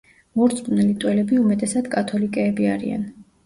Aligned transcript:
მორწმუნე 0.39 0.85
ლიტველები 0.87 1.39
უმეტესად 1.43 1.93
კათოლიკეები 1.95 2.69
არიან. 2.77 3.09